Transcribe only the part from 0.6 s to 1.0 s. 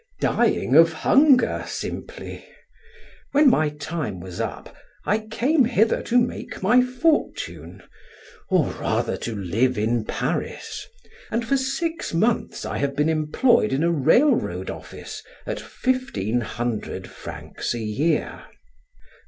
of